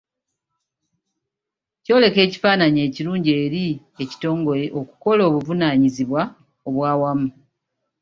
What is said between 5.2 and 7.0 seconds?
obuvunaanyizibwa obwa